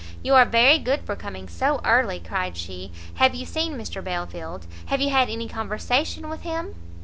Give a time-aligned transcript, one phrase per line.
[0.23, 4.65] "You are very good for coming so early," cried she; "have you seen Mr Belfield?
[4.87, 6.73] Have you had any conversation with him?"